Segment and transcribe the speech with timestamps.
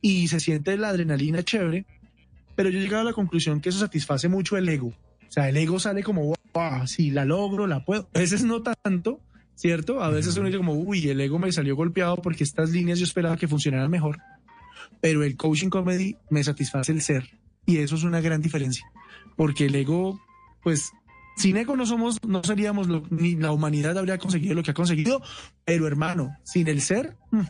[0.00, 1.86] y se siente la adrenalina chévere,
[2.54, 4.88] pero yo he llegado a la conclusión que eso satisface mucho el ego.
[4.88, 8.08] O sea, el ego sale como, wow, si la logro, la puedo.
[8.14, 9.20] A veces no tanto,
[9.54, 10.02] ¿cierto?
[10.02, 13.04] A veces uno dice como, uy, el ego me salió golpeado porque estas líneas yo
[13.04, 14.18] esperaba que funcionaran mejor.
[15.00, 17.28] Pero el coaching comedy me satisface el ser.
[17.66, 18.90] Y eso es una gran diferencia.
[19.36, 20.20] Porque el ego,
[20.62, 20.90] pues,
[21.36, 25.22] sin ego no somos, no seríamos, ni la humanidad habría conseguido lo que ha conseguido.
[25.64, 27.42] Pero hermano, sin el ser, mm,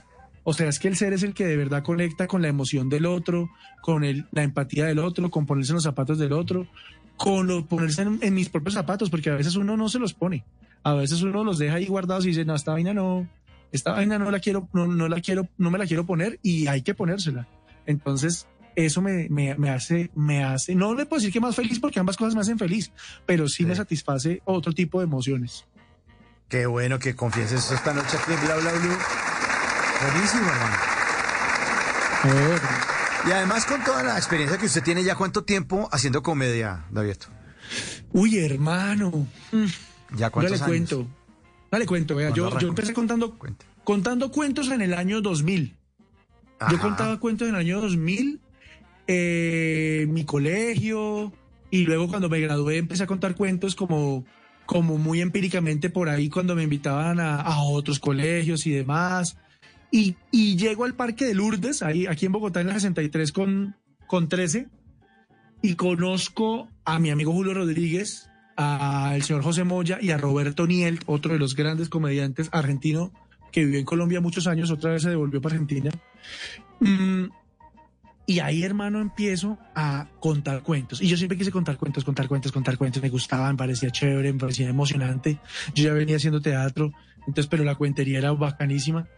[0.49, 2.89] o sea, es que el ser es el que de verdad conecta con la emoción
[2.89, 3.51] del otro,
[3.83, 6.67] con el, la empatía del otro, con ponerse en los zapatos del otro,
[7.18, 10.46] con lo, ponerse en, mis propios zapatos, porque a veces uno no se los pone.
[10.85, 13.29] A veces uno los deja ahí guardados y dice, no, esta vaina no,
[13.72, 16.67] esta vaina no la quiero, no, no la quiero, no me la quiero poner y
[16.67, 17.46] hay que ponérsela.
[17.85, 21.79] Entonces, eso me, me, me, hace, me hace, no le puedo decir que más feliz
[21.79, 22.91] porque ambas cosas me hacen feliz,
[23.27, 25.67] pero sí, me satisface otro tipo de emociones.
[26.49, 29.28] Qué bueno que confieses esta noche aquí en Bla Bla
[30.00, 30.76] Buenísimo, hermano.
[33.27, 37.16] Y además con toda la experiencia que usted tiene ya, ¿cuánto tiempo haciendo comedia, David?
[38.12, 39.27] Uy, hermano.
[40.16, 41.06] ¿Ya cuántos Dale cuento.
[41.70, 42.30] Dale cuento, vea.
[42.30, 43.36] Yo, yo, empecé contando,
[43.84, 45.77] contando cuentos en el año 2000.
[46.70, 48.40] Yo contaba cuentos en el año 2000,
[49.06, 51.33] eh, mi colegio,
[51.70, 54.24] y luego cuando me gradué empecé a contar cuentos como,
[54.66, 59.36] como muy empíricamente por ahí cuando me invitaban a, a otros colegios y demás.
[59.91, 63.77] Y, y, llego al Parque de Lourdes, ahí, aquí en Bogotá, en la 63 con,
[64.06, 64.69] con 13,
[65.62, 71.00] y conozco a mi amigo Julio Rodríguez, al señor José Moya y a Roberto Niel,
[71.06, 73.12] otro de los grandes comediantes argentino
[73.53, 75.91] que vivió en Colombia muchos años, otra vez se devolvió para Argentina.
[76.80, 77.27] Mm,
[78.27, 81.00] y ahí, hermano, empiezo a contar cuentos.
[81.00, 83.02] Y yo siempre quise contar cuentos, contar cuentos, contar cuentos.
[83.02, 85.39] Me gustaban, parecía chévere, me parecía emocionante.
[85.75, 89.08] Yo ya venía haciendo teatro, entonces, pero la cuentería era bacanísima.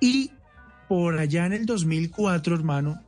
[0.00, 0.30] Y
[0.88, 3.00] por allá en el 2004, hermano,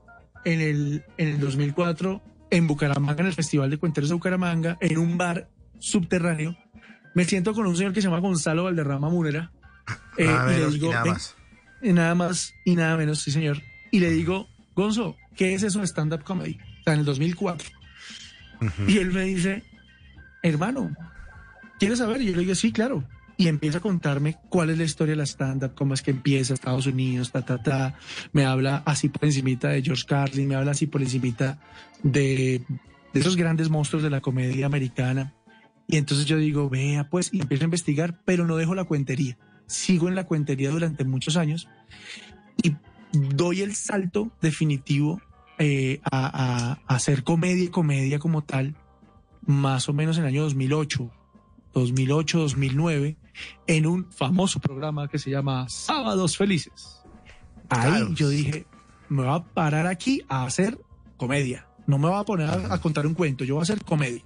[0.45, 4.99] en el, en el 2004, en Bucaramanga, en el Festival de Cuenteros de Bucaramanga, en
[4.99, 5.49] un bar
[5.79, 6.57] subterráneo,
[7.15, 9.53] me siento con un señor que se llama Gonzalo Valderrama Munera.
[10.19, 11.37] Eh, y le digo, nada más.
[11.83, 13.63] nada más y nada menos, sí, señor.
[13.93, 16.59] Y le digo, Gonzo, ¿qué es eso de stand-up comedy?
[16.81, 17.69] O sea, en el 2004.
[18.89, 19.63] Y él me dice,
[20.43, 20.97] hermano,
[21.79, 22.23] ¿quieres saber?
[22.23, 23.05] Y yo le digo, sí, claro
[23.37, 26.55] y empieza a contarme cuál es la historia de la stand-up, cómo es que empieza
[26.55, 27.95] Estados Unidos, ta, ta, ta.
[28.33, 31.59] Me habla así por encimita de George Carlin, me habla así por encimita
[32.03, 32.63] de,
[33.13, 35.35] de esos grandes monstruos de la comedia americana.
[35.87, 39.37] Y entonces yo digo, vea, pues, y empiezo a investigar, pero no dejo la cuentería.
[39.67, 41.69] Sigo en la cuentería durante muchos años
[42.63, 42.75] y
[43.13, 45.21] doy el salto definitivo
[45.59, 48.77] eh, a, a, hacer comedia y comedia como tal,
[49.47, 51.11] más o menos en el año 2008,
[51.75, 53.17] 2008-2009,
[53.67, 57.03] en un famoso programa que se llama Sábados Felices.
[57.69, 58.67] Ahí yo dije,
[59.09, 60.79] me voy a parar aquí a hacer
[61.17, 61.67] comedia.
[61.87, 64.23] No me voy a poner a, contar un cuento, yo voy a hacer comedia.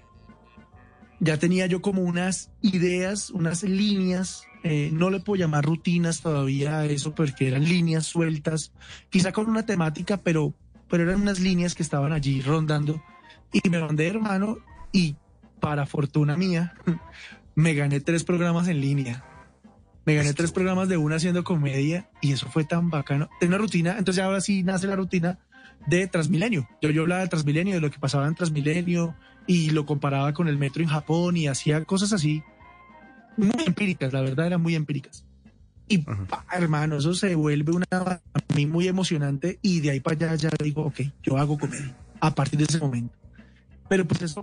[1.20, 6.78] Ya tenía yo como unas ideas, unas líneas, eh, no le puedo llamar rutinas todavía
[6.78, 8.72] a eso porque eran líneas sueltas,
[9.10, 10.54] quizá con una temática, pero,
[10.88, 13.02] pero eran unas líneas que estaban allí rondando.
[13.52, 14.58] Y me mandé, hermano,
[14.92, 15.16] y
[15.60, 16.74] para fortuna mía,
[17.54, 19.24] me gané tres programas en línea.
[20.06, 23.28] Me gané tres programas de una haciendo comedia y eso fue tan bacano.
[23.38, 25.38] Tengo una rutina, entonces ahora sí nace la rutina
[25.86, 26.68] de Transmilenio.
[26.80, 29.14] Yo, yo hablaba de Transmilenio, de lo que pasaba en Transmilenio
[29.46, 32.42] y lo comparaba con el metro en Japón y hacía cosas así
[33.36, 35.24] muy empíricas, la verdad eran muy empíricas.
[35.88, 36.04] Y
[36.52, 38.20] hermano, eso se vuelve una a
[38.54, 42.32] mí muy emocionante y de ahí para allá ya digo, ok, yo hago comedia a
[42.32, 43.16] partir de ese momento.
[43.88, 44.42] Pero pues eso